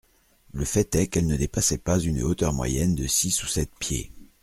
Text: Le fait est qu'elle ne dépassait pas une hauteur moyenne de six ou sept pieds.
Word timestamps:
Le 0.51 0.65
fait 0.65 0.95
est 0.95 1.05
qu'elle 1.05 1.27
ne 1.27 1.37
dépassait 1.37 1.77
pas 1.77 1.99
une 1.99 2.23
hauteur 2.23 2.53
moyenne 2.53 2.95
de 2.95 3.05
six 3.05 3.43
ou 3.43 3.45
sept 3.45 3.69
pieds. 3.77 4.11